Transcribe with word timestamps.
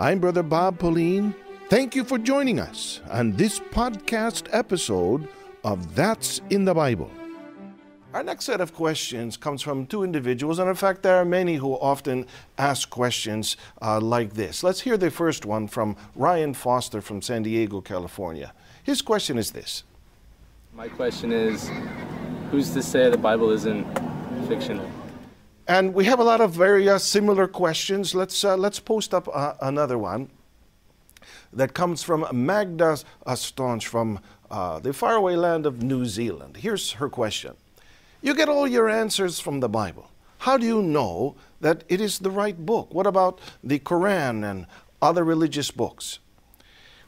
I'm 0.00 0.18
Brother 0.18 0.42
Bob 0.42 0.78
Pauline. 0.78 1.34
Thank 1.68 1.94
you 1.94 2.04
for 2.04 2.16
joining 2.16 2.58
us 2.58 3.02
on 3.10 3.32
this 3.32 3.58
podcast 3.60 4.48
episode 4.50 5.28
of 5.62 5.94
That's 5.94 6.40
in 6.48 6.64
the 6.64 6.72
Bible. 6.72 7.10
Our 8.14 8.22
next 8.22 8.46
set 8.46 8.62
of 8.62 8.72
questions 8.72 9.36
comes 9.36 9.60
from 9.60 9.84
two 9.84 10.02
individuals, 10.02 10.58
and 10.58 10.70
in 10.70 10.74
fact, 10.74 11.02
there 11.02 11.16
are 11.16 11.26
many 11.26 11.56
who 11.56 11.74
often 11.74 12.26
ask 12.56 12.88
questions 12.88 13.58
uh, 13.82 14.00
like 14.00 14.32
this. 14.32 14.64
Let's 14.64 14.80
hear 14.80 14.96
the 14.96 15.10
first 15.10 15.44
one 15.44 15.68
from 15.68 15.96
Ryan 16.16 16.54
Foster 16.54 17.02
from 17.02 17.20
San 17.20 17.42
Diego, 17.42 17.82
California. 17.82 18.54
His 18.82 19.02
question 19.02 19.36
is 19.36 19.50
this 19.50 19.84
My 20.74 20.88
question 20.88 21.30
is 21.30 21.70
Who's 22.50 22.70
to 22.70 22.82
say 22.82 23.10
the 23.10 23.18
Bible 23.18 23.50
isn't 23.50 23.84
fictional? 24.48 24.90
And 25.70 25.94
we 25.94 26.04
have 26.06 26.18
a 26.18 26.24
lot 26.24 26.40
of 26.40 26.50
very 26.50 26.88
uh, 26.88 26.98
similar 26.98 27.46
questions. 27.46 28.12
Let's, 28.12 28.44
uh, 28.44 28.56
let's 28.56 28.80
post 28.80 29.14
up 29.14 29.28
uh, 29.32 29.54
another 29.62 29.96
one 29.98 30.28
that 31.52 31.74
comes 31.74 32.02
from 32.02 32.26
Magda 32.32 32.96
Staunch 33.36 33.86
from 33.86 34.18
uh, 34.50 34.80
the 34.80 34.92
faraway 34.92 35.36
land 35.36 35.66
of 35.66 35.80
New 35.80 36.06
Zealand. 36.06 36.56
Here's 36.56 36.94
her 36.94 37.08
question 37.08 37.54
You 38.20 38.34
get 38.34 38.48
all 38.48 38.66
your 38.66 38.88
answers 38.88 39.38
from 39.38 39.60
the 39.60 39.68
Bible. 39.68 40.10
How 40.38 40.58
do 40.58 40.66
you 40.66 40.82
know 40.82 41.36
that 41.60 41.84
it 41.88 42.00
is 42.00 42.18
the 42.18 42.32
right 42.32 42.66
book? 42.66 42.92
What 42.92 43.06
about 43.06 43.38
the 43.62 43.78
Quran 43.78 44.42
and 44.42 44.66
other 45.00 45.22
religious 45.22 45.70
books? 45.70 46.18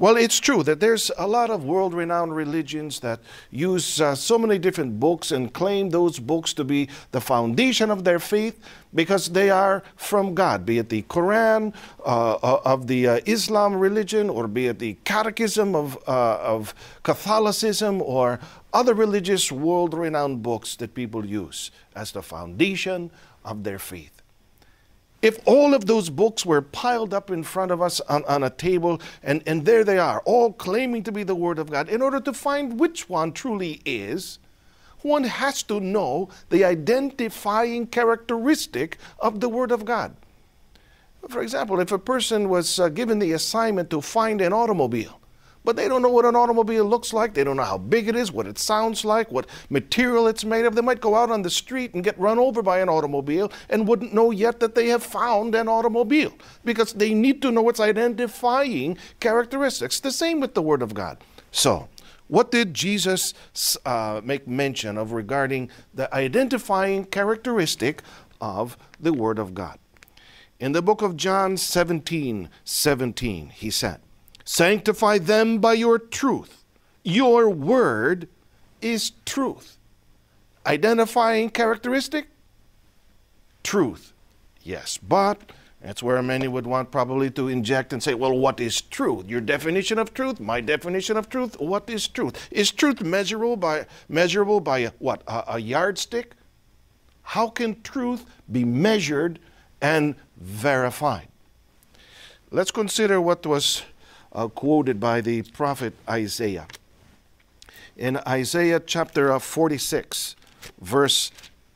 Well, 0.00 0.16
it's 0.16 0.38
true 0.38 0.62
that 0.62 0.78
there's 0.78 1.10
a 1.18 1.26
lot 1.26 1.50
of 1.50 1.64
world 1.64 1.92
renowned 1.92 2.36
religions 2.36 3.00
that 3.00 3.18
use 3.50 4.00
uh, 4.00 4.14
so 4.14 4.38
many 4.38 4.56
different 4.56 5.00
books 5.00 5.32
and 5.32 5.52
claim 5.52 5.90
those 5.90 6.20
books 6.20 6.52
to 6.54 6.62
be 6.62 6.88
the 7.10 7.20
foundation 7.20 7.90
of 7.90 8.04
their 8.04 8.20
faith 8.20 8.60
because 8.94 9.30
they 9.30 9.50
are 9.50 9.82
from 9.96 10.36
God, 10.36 10.64
be 10.64 10.78
it 10.78 10.88
the 10.88 11.02
Quran 11.02 11.74
uh, 12.06 12.34
uh 12.34 12.60
of 12.64 12.86
the 12.86 13.08
uh, 13.08 13.20
Islam 13.26 13.74
religion, 13.74 14.30
or 14.30 14.46
be 14.46 14.68
it 14.68 14.78
the 14.78 14.96
Catechism 15.02 15.74
of, 15.74 15.98
uh, 16.06 16.38
of 16.38 16.76
Catholicism, 17.02 18.00
or 18.00 18.38
other 18.72 18.94
religious 18.94 19.50
world 19.50 19.94
renowned 19.94 20.44
books 20.44 20.76
that 20.76 20.94
people 20.94 21.26
use 21.26 21.72
as 21.96 22.12
the 22.12 22.22
foundation 22.22 23.10
of 23.44 23.64
their 23.64 23.80
faith. 23.80 24.17
If 25.20 25.40
all 25.46 25.74
of 25.74 25.86
those 25.86 26.10
books 26.10 26.46
were 26.46 26.62
piled 26.62 27.12
up 27.12 27.30
in 27.30 27.42
front 27.42 27.72
of 27.72 27.82
us 27.82 28.00
on, 28.02 28.24
on 28.26 28.44
a 28.44 28.50
table, 28.50 29.00
and, 29.22 29.42
and 29.46 29.64
there 29.64 29.82
they 29.82 29.98
are, 29.98 30.20
all 30.24 30.52
claiming 30.52 31.02
to 31.04 31.12
be 31.12 31.24
the 31.24 31.34
Word 31.34 31.58
of 31.58 31.70
God, 31.70 31.88
in 31.88 32.02
order 32.02 32.20
to 32.20 32.32
find 32.32 32.78
which 32.78 33.08
one 33.08 33.32
truly 33.32 33.82
is, 33.84 34.38
one 35.02 35.24
has 35.24 35.62
to 35.64 35.80
know 35.80 36.28
the 36.50 36.64
identifying 36.64 37.86
characteristic 37.86 38.98
of 39.18 39.40
the 39.40 39.48
Word 39.48 39.72
of 39.72 39.84
God. 39.84 40.14
For 41.28 41.42
example, 41.42 41.80
if 41.80 41.90
a 41.90 41.98
person 41.98 42.48
was 42.48 42.78
uh, 42.78 42.88
given 42.88 43.18
the 43.18 43.32
assignment 43.32 43.90
to 43.90 44.00
find 44.00 44.40
an 44.40 44.52
automobile, 44.52 45.20
but 45.64 45.76
they 45.76 45.88
don't 45.88 46.02
know 46.02 46.10
what 46.10 46.24
an 46.24 46.36
automobile 46.36 46.84
looks 46.84 47.12
like. 47.12 47.34
They 47.34 47.44
don't 47.44 47.56
know 47.56 47.62
how 47.62 47.78
big 47.78 48.08
it 48.08 48.16
is, 48.16 48.32
what 48.32 48.46
it 48.46 48.58
sounds 48.58 49.04
like, 49.04 49.30
what 49.30 49.46
material 49.70 50.26
it's 50.26 50.44
made 50.44 50.64
of. 50.64 50.74
They 50.74 50.80
might 50.80 51.00
go 51.00 51.14
out 51.14 51.30
on 51.30 51.42
the 51.42 51.50
street 51.50 51.94
and 51.94 52.04
get 52.04 52.18
run 52.18 52.38
over 52.38 52.62
by 52.62 52.80
an 52.80 52.88
automobile 52.88 53.52
and 53.68 53.86
wouldn't 53.86 54.14
know 54.14 54.30
yet 54.30 54.60
that 54.60 54.74
they 54.74 54.88
have 54.88 55.02
found 55.02 55.54
an 55.54 55.68
automobile 55.68 56.32
because 56.64 56.92
they 56.92 57.14
need 57.14 57.42
to 57.42 57.50
know 57.50 57.68
its 57.68 57.80
identifying 57.80 58.96
characteristics. 59.20 60.00
The 60.00 60.10
same 60.10 60.40
with 60.40 60.54
the 60.54 60.62
Word 60.62 60.82
of 60.82 60.94
God. 60.94 61.18
So, 61.50 61.88
what 62.28 62.50
did 62.50 62.74
Jesus 62.74 63.34
uh, 63.86 64.20
make 64.22 64.46
mention 64.46 64.98
of 64.98 65.12
regarding 65.12 65.70
the 65.94 66.14
identifying 66.14 67.06
characteristic 67.06 68.02
of 68.40 68.76
the 69.00 69.12
Word 69.12 69.38
of 69.38 69.54
God? 69.54 69.78
In 70.60 70.72
the 70.72 70.82
book 70.82 71.02
of 71.02 71.16
John 71.16 71.56
17 71.56 72.48
17, 72.64 73.48
he 73.50 73.70
said, 73.70 74.00
Sanctify 74.48 75.18
them 75.18 75.58
by 75.58 75.74
your 75.74 75.98
truth. 75.98 76.64
Your 77.04 77.50
word 77.50 78.28
is 78.80 79.12
truth. 79.26 79.76
Identifying 80.64 81.50
characteristic? 81.50 82.28
Truth. 83.62 84.14
Yes, 84.62 84.96
but 84.96 85.52
that's 85.82 86.02
where 86.02 86.22
many 86.22 86.48
would 86.48 86.66
want 86.66 86.90
probably 86.90 87.30
to 87.32 87.48
inject 87.48 87.92
and 87.92 88.02
say, 88.02 88.14
well, 88.14 88.34
what 88.34 88.58
is 88.58 88.80
truth? 88.80 89.28
Your 89.28 89.42
definition 89.42 89.98
of 89.98 90.14
truth, 90.14 90.40
my 90.40 90.62
definition 90.62 91.18
of 91.18 91.28
truth, 91.28 91.60
what 91.60 91.90
is 91.90 92.08
truth? 92.08 92.48
Is 92.50 92.70
truth 92.70 93.02
measurable 93.02 93.56
by 93.56 93.84
measurable 94.08 94.60
by 94.60 94.78
a, 94.78 94.92
what? 94.98 95.22
A, 95.26 95.44
a 95.46 95.58
yardstick? 95.58 96.32
How 97.20 97.48
can 97.48 97.82
truth 97.82 98.24
be 98.50 98.64
measured 98.64 99.40
and 99.82 100.14
verified? 100.38 101.28
Let's 102.50 102.70
consider 102.70 103.20
what 103.20 103.44
was 103.44 103.82
uh, 104.38 104.46
quoted 104.46 105.00
by 105.00 105.20
the 105.20 105.42
prophet 105.42 105.92
Isaiah. 106.08 106.68
In 107.96 108.18
Isaiah 108.18 108.78
chapter 108.78 109.36
46, 109.36 110.36
verse 110.80 111.32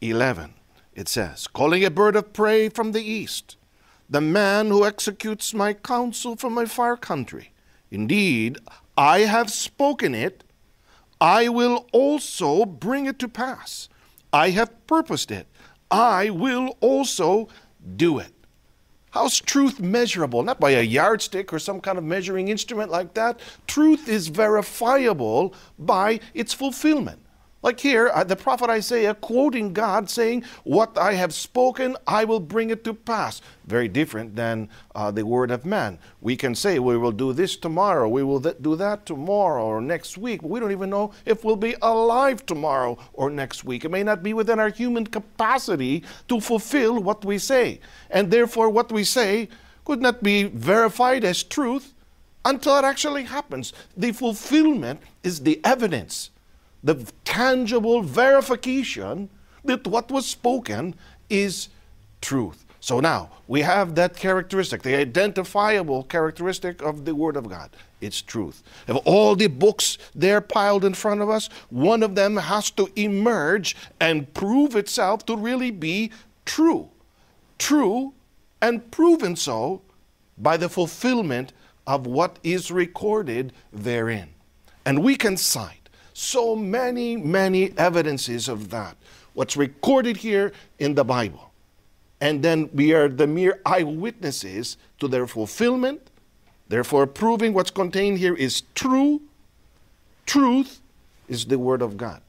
11, 0.00 0.54
it 0.94 1.08
says, 1.08 1.48
Calling 1.48 1.84
a 1.84 1.90
bird 1.90 2.14
of 2.14 2.32
prey 2.32 2.68
from 2.68 2.92
the 2.92 3.02
east, 3.02 3.56
the 4.08 4.20
man 4.20 4.68
who 4.68 4.86
executes 4.86 5.52
my 5.52 5.72
counsel 5.72 6.36
from 6.36 6.56
a 6.56 6.66
far 6.66 6.96
country. 6.96 7.50
Indeed, 7.90 8.58
I 8.96 9.20
have 9.20 9.50
spoken 9.50 10.14
it, 10.14 10.44
I 11.20 11.48
will 11.48 11.88
also 11.90 12.64
bring 12.64 13.06
it 13.06 13.18
to 13.18 13.28
pass. 13.28 13.88
I 14.32 14.50
have 14.50 14.86
purposed 14.86 15.32
it, 15.32 15.48
I 15.90 16.30
will 16.30 16.76
also 16.80 17.48
do 17.96 18.20
it. 18.20 18.33
How's 19.14 19.40
truth 19.40 19.78
measurable? 19.78 20.42
Not 20.42 20.58
by 20.58 20.72
a 20.72 20.82
yardstick 20.82 21.52
or 21.52 21.60
some 21.60 21.80
kind 21.80 21.98
of 21.98 22.02
measuring 22.02 22.48
instrument 22.48 22.90
like 22.90 23.14
that. 23.14 23.38
Truth 23.68 24.08
is 24.08 24.26
verifiable 24.26 25.54
by 25.78 26.18
its 26.34 26.52
fulfillment. 26.52 27.23
Like 27.64 27.80
here, 27.80 28.10
uh, 28.12 28.24
the 28.24 28.36
prophet 28.36 28.68
Isaiah 28.68 29.14
quoting 29.14 29.72
God 29.72 30.10
saying, 30.10 30.44
What 30.64 30.98
I 30.98 31.14
have 31.14 31.32
spoken, 31.32 31.96
I 32.06 32.26
will 32.26 32.38
bring 32.38 32.68
it 32.68 32.84
to 32.84 32.92
pass. 32.92 33.40
Very 33.64 33.88
different 33.88 34.36
than 34.36 34.68
uh, 34.94 35.10
the 35.10 35.24
word 35.24 35.50
of 35.50 35.64
man. 35.64 35.98
We 36.20 36.36
can 36.36 36.54
say, 36.54 36.78
We 36.78 36.98
will 36.98 37.10
do 37.10 37.32
this 37.32 37.56
tomorrow, 37.56 38.06
we 38.06 38.22
will 38.22 38.42
th- 38.42 38.56
do 38.60 38.76
that 38.76 39.06
tomorrow 39.06 39.64
or 39.64 39.80
next 39.80 40.18
week. 40.18 40.42
But 40.42 40.50
we 40.50 40.60
don't 40.60 40.72
even 40.72 40.90
know 40.90 41.12
if 41.24 41.42
we'll 41.42 41.56
be 41.56 41.74
alive 41.80 42.44
tomorrow 42.44 42.98
or 43.14 43.30
next 43.30 43.64
week. 43.64 43.86
It 43.86 43.90
may 43.90 44.02
not 44.02 44.22
be 44.22 44.34
within 44.34 44.60
our 44.60 44.68
human 44.68 45.06
capacity 45.06 46.04
to 46.28 46.40
fulfill 46.42 47.02
what 47.02 47.24
we 47.24 47.38
say. 47.38 47.80
And 48.10 48.30
therefore, 48.30 48.68
what 48.68 48.92
we 48.92 49.04
say 49.04 49.48
could 49.86 50.02
not 50.02 50.22
be 50.22 50.42
verified 50.42 51.24
as 51.24 51.42
truth 51.42 51.94
until 52.44 52.76
it 52.76 52.84
actually 52.84 53.24
happens. 53.24 53.72
The 53.96 54.12
fulfillment 54.12 55.00
is 55.22 55.40
the 55.40 55.62
evidence 55.64 56.28
the 56.84 57.10
tangible 57.24 58.02
verification 58.02 59.30
that 59.64 59.86
what 59.86 60.10
was 60.10 60.26
spoken 60.26 60.94
is 61.30 61.70
truth. 62.20 62.64
So 62.80 63.00
now 63.00 63.30
we 63.48 63.62
have 63.62 63.94
that 63.94 64.14
characteristic, 64.14 64.82
the 64.82 64.94
identifiable 64.94 66.02
characteristic 66.02 66.82
of 66.82 67.06
the 67.06 67.14
Word 67.14 67.36
of 67.36 67.48
God. 67.48 67.70
It's 68.02 68.20
truth. 68.20 68.62
Of 68.86 68.98
all 68.98 69.34
the 69.34 69.46
books 69.46 69.96
there 70.14 70.42
piled 70.42 70.84
in 70.84 70.92
front 70.92 71.22
of 71.22 71.30
us, 71.30 71.48
one 71.70 72.02
of 72.02 72.14
them 72.14 72.36
has 72.36 72.70
to 72.72 72.90
emerge 72.94 73.74
and 73.98 74.32
prove 74.34 74.76
itself 74.76 75.24
to 75.24 75.36
really 75.36 75.70
be 75.70 76.10
true. 76.44 76.90
True 77.58 78.12
and 78.60 78.90
proven 78.90 79.34
so 79.34 79.80
by 80.36 80.58
the 80.58 80.68
fulfillment 80.68 81.54
of 81.86 82.06
what 82.06 82.38
is 82.42 82.70
recorded 82.70 83.54
therein. 83.72 84.28
And 84.84 85.02
we 85.02 85.16
can 85.16 85.38
cite 85.38 85.83
so 86.14 86.56
many, 86.56 87.16
many 87.16 87.76
evidences 87.76 88.48
of 88.48 88.70
that. 88.70 88.96
What's 89.34 89.56
recorded 89.56 90.16
here 90.16 90.52
in 90.78 90.94
the 90.94 91.04
Bible. 91.04 91.50
And 92.20 92.42
then 92.42 92.70
we 92.72 92.94
are 92.94 93.08
the 93.08 93.26
mere 93.26 93.60
eyewitnesses 93.66 94.78
to 95.00 95.08
their 95.08 95.26
fulfillment, 95.26 96.08
therefore 96.68 97.06
proving 97.06 97.52
what's 97.52 97.70
contained 97.70 98.18
here 98.18 98.34
is 98.34 98.62
true. 98.74 99.20
Truth 100.24 100.80
is 101.28 101.46
the 101.46 101.58
Word 101.58 101.82
of 101.82 101.96
God. 101.96 102.22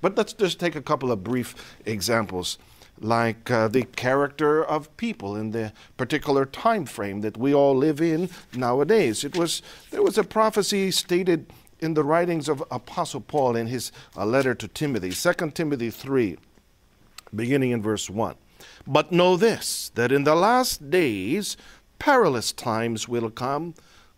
But 0.00 0.16
let's 0.16 0.32
just 0.32 0.60
take 0.60 0.76
a 0.76 0.82
couple 0.82 1.10
of 1.10 1.24
brief 1.24 1.76
examples, 1.84 2.58
like 3.00 3.50
uh, 3.50 3.68
the 3.68 3.82
character 3.82 4.64
of 4.64 4.94
people 4.96 5.34
in 5.34 5.50
the 5.50 5.72
particular 5.96 6.46
time 6.46 6.86
frame 6.86 7.20
that 7.22 7.36
we 7.36 7.52
all 7.52 7.74
live 7.74 8.00
in 8.00 8.30
nowadays. 8.54 9.24
It 9.24 9.36
was 9.36 9.62
there 9.90 10.02
was 10.02 10.16
a 10.16 10.24
prophecy 10.24 10.90
stated 10.90 11.46
in 11.80 11.94
the 11.94 12.04
writings 12.04 12.48
of 12.48 12.62
Apostle 12.70 13.20
Paul 13.20 13.56
in 13.56 13.66
his 13.66 13.92
uh, 14.16 14.24
letter 14.24 14.54
to 14.54 14.68
Timothy, 14.68 15.10
2 15.10 15.50
Timothy 15.50 15.90
3, 15.90 16.36
beginning 17.34 17.70
in 17.70 17.82
verse 17.82 18.08
1. 18.08 18.34
But 18.86 19.12
know 19.12 19.36
this, 19.36 19.90
that 19.94 20.12
in 20.12 20.24
the 20.24 20.34
last 20.34 20.90
days 20.90 21.56
perilous 21.98 22.52
times 22.52 23.08
will 23.08 23.30
come, 23.30 23.74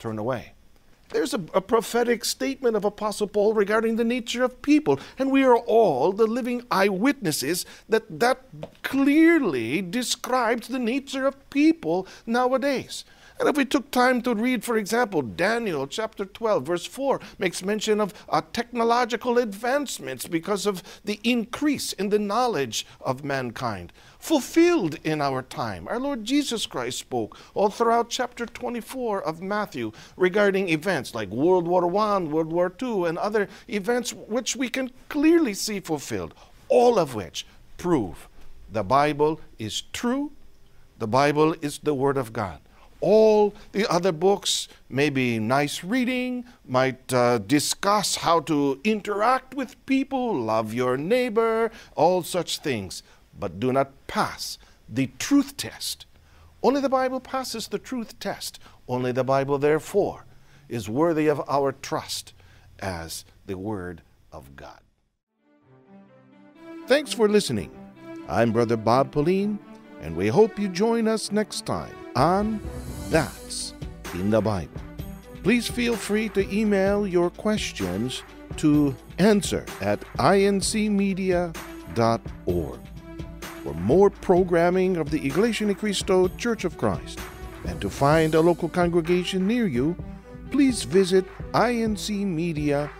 turn 0.00 0.18
away. 0.18 0.52
There's 1.10 1.34
a, 1.34 1.40
a, 1.54 1.60
prophetic 1.60 2.24
statement 2.24 2.76
of 2.76 2.84
Apostle 2.84 3.26
Paul 3.26 3.52
regarding 3.52 3.96
the 3.96 4.04
nature 4.04 4.44
of 4.44 4.62
people, 4.62 5.00
and 5.18 5.32
we 5.32 5.42
are 5.42 5.56
all 5.56 6.12
the 6.12 6.26
living 6.26 6.62
eyewitnesses 6.70 7.66
that 7.88 8.20
that 8.20 8.42
clearly 8.82 9.82
describes 9.82 10.68
the 10.68 10.78
nature 10.78 11.26
of 11.26 11.50
people 11.50 12.06
nowadays. 12.26 13.04
And 13.40 13.48
if 13.48 13.56
we 13.56 13.64
took 13.64 13.90
time 13.90 14.20
to 14.22 14.34
read, 14.34 14.64
for 14.64 14.76
example, 14.76 15.22
Daniel 15.22 15.86
chapter 15.86 16.26
12, 16.26 16.62
verse 16.62 16.84
4, 16.84 17.20
makes 17.38 17.62
mention 17.62 17.98
of 17.98 18.12
uh, 18.28 18.42
technological 18.52 19.38
advancements 19.38 20.28
because 20.28 20.66
of 20.66 20.82
the 21.06 21.18
increase 21.24 21.94
in 21.94 22.10
the 22.10 22.18
knowledge 22.18 22.84
of 23.00 23.24
mankind. 23.24 23.94
Fulfilled 24.18 24.96
in 25.04 25.22
our 25.22 25.40
time. 25.40 25.88
Our 25.88 25.98
Lord 25.98 26.22
Jesus 26.22 26.66
Christ 26.66 26.98
spoke 26.98 27.38
all 27.54 27.70
throughout 27.70 28.10
chapter 28.10 28.44
24 28.44 29.22
of 29.22 29.40
Matthew 29.40 29.92
regarding 30.18 30.68
events 30.68 31.14
like 31.14 31.30
World 31.30 31.66
War 31.66 31.84
I, 31.96 32.18
World 32.18 32.52
War 32.52 32.70
II, 32.82 33.06
and 33.06 33.16
other 33.16 33.48
events 33.68 34.12
which 34.12 34.54
we 34.54 34.68
can 34.68 34.90
clearly 35.08 35.54
see 35.54 35.80
fulfilled, 35.80 36.34
all 36.68 36.98
of 36.98 37.14
which 37.14 37.46
prove 37.78 38.28
the 38.70 38.84
Bible 38.84 39.40
is 39.58 39.80
true, 39.94 40.32
the 40.98 41.08
Bible 41.08 41.54
is 41.62 41.78
the 41.78 41.94
Word 41.94 42.18
of 42.18 42.34
God 42.34 42.60
all 43.00 43.54
the 43.72 43.90
other 43.90 44.12
books 44.12 44.68
may 44.88 45.10
be 45.10 45.38
nice 45.38 45.82
reading, 45.82 46.44
might 46.66 47.12
uh, 47.12 47.38
discuss 47.38 48.16
how 48.16 48.40
to 48.40 48.80
interact 48.84 49.54
with 49.54 49.84
people, 49.86 50.34
love 50.34 50.74
your 50.74 50.96
neighbor, 50.96 51.70
all 51.94 52.22
such 52.22 52.58
things, 52.58 53.02
but 53.38 53.60
do 53.60 53.72
not 53.72 53.90
pass 54.06 54.58
the 54.88 55.10
truth 55.18 55.56
test. 55.56 56.06
Only 56.62 56.80
the 56.80 56.88
Bible 56.88 57.20
passes 57.20 57.68
the 57.68 57.78
truth 57.78 58.18
test. 58.18 58.60
Only 58.86 59.12
the 59.12 59.24
Bible, 59.24 59.56
therefore, 59.56 60.26
is 60.68 60.88
worthy 60.88 61.26
of 61.26 61.40
our 61.48 61.72
trust 61.72 62.34
as 62.80 63.24
the 63.46 63.56
Word 63.56 64.02
of 64.32 64.56
God. 64.56 64.80
Thanks 66.86 67.12
for 67.12 67.28
listening. 67.28 67.70
I'm 68.28 68.52
Brother 68.52 68.76
Bob 68.76 69.12
Pauline, 69.12 69.58
and 70.00 70.16
we 70.16 70.28
hope 70.28 70.58
you 70.58 70.68
join 70.68 71.06
us 71.08 71.32
next 71.32 71.66
time 71.66 71.94
on 72.16 72.60
That's 73.08 73.74
in 74.14 74.30
the 74.30 74.40
Bible. 74.40 74.80
Please 75.42 75.66
feel 75.68 75.96
free 75.96 76.28
to 76.30 76.54
email 76.54 77.06
your 77.06 77.30
questions 77.30 78.22
to 78.56 78.94
answer 79.18 79.64
at 79.80 80.00
incmedia.org. 80.18 81.54
For 83.62 83.74
more 83.74 84.10
programming 84.10 84.96
of 84.96 85.10
the 85.10 85.26
Iglesia 85.26 85.66
Ni 85.66 85.74
Cristo 85.74 86.28
Church 86.36 86.64
of 86.64 86.78
Christ 86.78 87.18
and 87.66 87.80
to 87.80 87.90
find 87.90 88.34
a 88.34 88.40
local 88.40 88.68
congregation 88.68 89.46
near 89.46 89.66
you, 89.66 89.96
please 90.50 90.82
visit 90.84 91.24
incmedia.org. 91.52 92.90